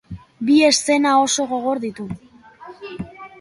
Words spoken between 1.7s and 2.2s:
ditu.